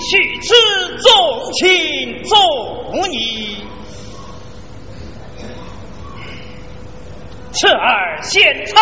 [0.00, 0.54] 去之
[0.98, 3.66] 重情重义
[7.52, 8.74] 赐尔献唱，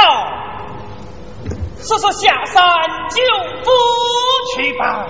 [1.79, 2.63] 是说下山
[3.11, 3.23] 就
[3.63, 3.71] 不
[4.57, 5.07] 去吧。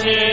[0.00, 0.31] Lord.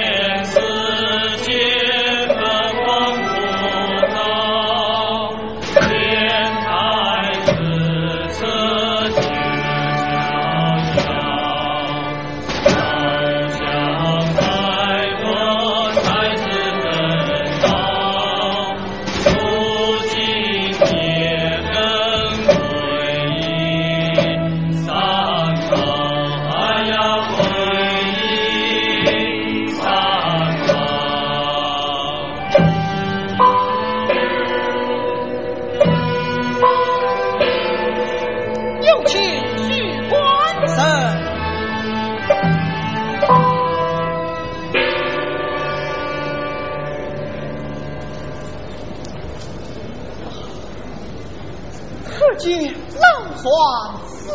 [52.40, 54.32] 见老双子。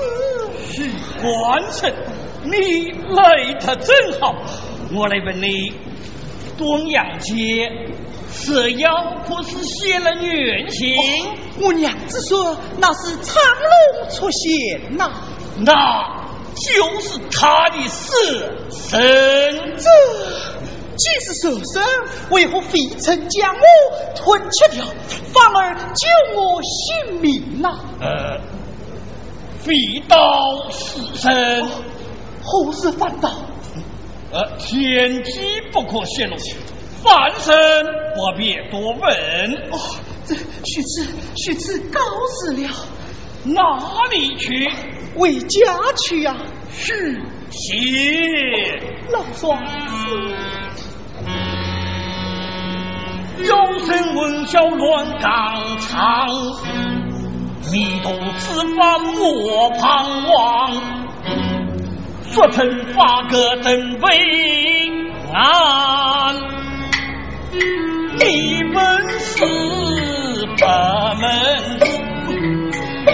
[0.71, 1.93] 许官臣，
[2.45, 4.35] 你来得正好，
[4.95, 5.73] 我来问你，
[6.59, 7.35] 东阳街
[8.31, 10.97] 蛇妖不是写了原型？
[11.61, 15.11] 我娘子说那是苍龙出现呐，
[15.59, 16.25] 那
[16.57, 18.13] 就是他的死
[18.71, 19.77] 神。
[19.77, 19.89] 这
[20.97, 21.83] 既是受身，
[22.31, 23.61] 为何非臣将我
[24.15, 24.85] 吞吃掉，
[25.33, 27.81] 反而救我性命呐？
[28.01, 28.41] 呃，
[29.59, 29.75] 飞
[30.09, 31.69] 刀死神，
[32.43, 33.31] 何时反倒？
[34.33, 35.41] 呃，天机
[35.73, 36.37] 不可泄露，
[37.03, 37.55] 凡生
[38.15, 39.71] 不必多问。
[39.71, 39.79] 哦，
[40.27, 41.07] 这须知
[41.37, 42.71] 须知告辞了，
[43.45, 44.71] 哪里去？
[45.17, 46.37] 回家去呀、
[46.73, 46.93] 许
[47.49, 47.71] 谢。
[49.13, 49.57] 老双
[53.37, 53.45] 子。
[53.45, 56.29] 有声闻晓乱纲常，
[57.73, 60.83] 迷途此番莫彷徨。
[62.31, 64.09] 说成发个真为
[65.33, 66.35] 安，
[68.21, 69.45] 一本是
[70.61, 71.23] 八门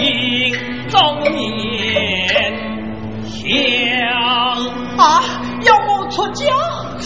[0.01, 1.29] 应早年
[3.23, 3.39] 想
[4.97, 5.21] 啊！
[5.63, 6.45] 要我出家？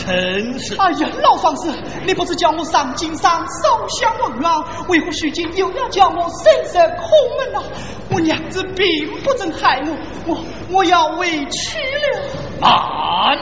[0.05, 1.73] 真是哎呀，老方子，
[2.05, 7.63] 你不是叫我上金山烧香望郎，为何如今又要叫我深深空门呢、
[8.11, 8.85] 我娘子并
[9.23, 9.97] 不曾害我，
[10.27, 10.37] 我
[10.71, 12.21] 我要委屈了。
[12.61, 13.37] 慢，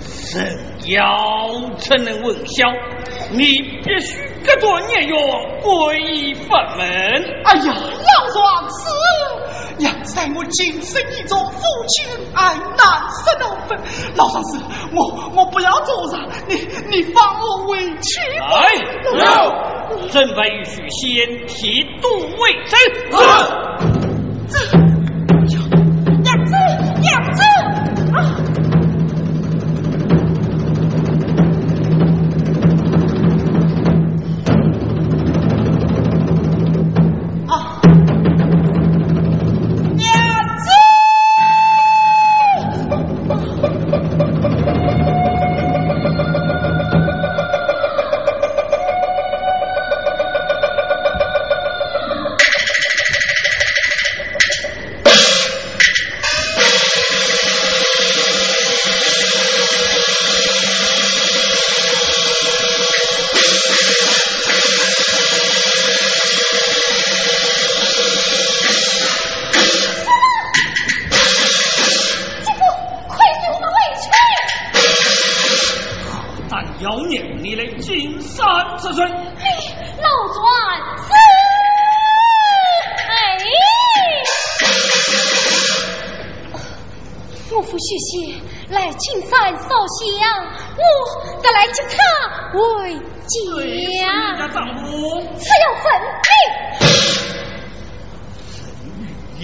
[0.00, 2.64] 神妖才能闻晓，
[3.30, 3.44] 你
[3.84, 5.14] 必须隔断年月，
[5.62, 6.86] 皈依佛门。
[7.44, 8.88] 哎呀，老方子，
[9.78, 13.78] 娘在我今生一种夫妻恩爱，难舍难分。
[14.16, 14.58] 老上司，
[14.92, 16.54] 我我不要做啥，你
[16.90, 18.60] 你放我回去吧。
[18.60, 18.74] 哎，
[19.14, 23.93] 有，朕为与许仙提度为真。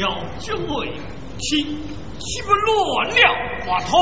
[0.01, 0.09] 要
[0.39, 0.93] 救为
[1.39, 1.63] 妻，
[2.19, 3.15] 岂不乱了
[3.67, 4.01] 话筒？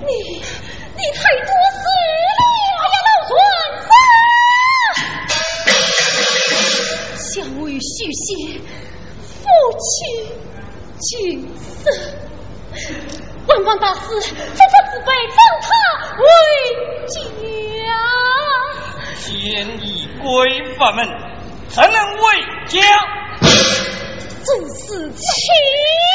[0.00, 0.12] 你
[0.42, 1.46] 你太多
[1.78, 1.86] 事
[2.26, 2.70] 了呀，
[3.06, 3.32] 老孙
[7.14, 7.16] 子！
[7.16, 8.28] 相为许仙，
[9.22, 9.30] 夫
[9.78, 9.88] 妻
[10.98, 11.08] 今
[11.64, 11.86] 生，
[13.46, 15.68] 文王大师夫妇自卑，葬他
[16.18, 16.26] 为
[17.06, 17.14] 家。
[19.14, 19.30] 先
[19.86, 19.88] 以
[20.20, 20.26] 归
[20.74, 21.06] 法门，
[21.68, 22.22] 怎能为
[22.66, 22.80] 家？
[24.90, 26.09] 子期。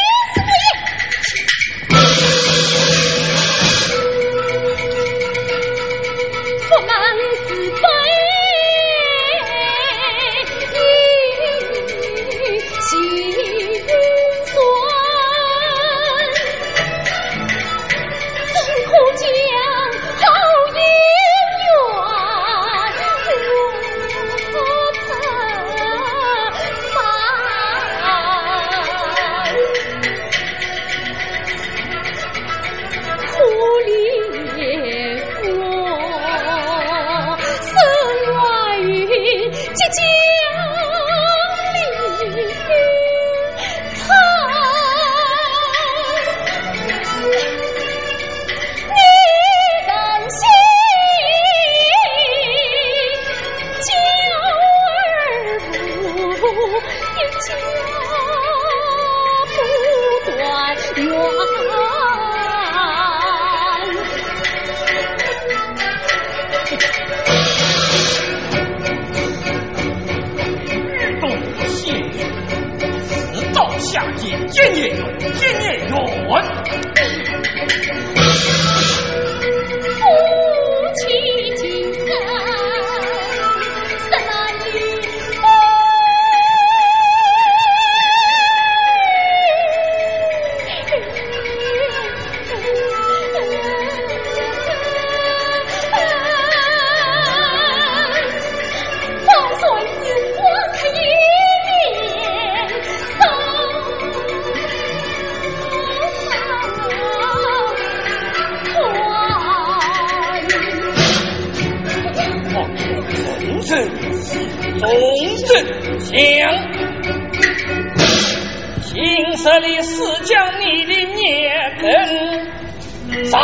[119.46, 123.38] 这里是将你的孽根扎。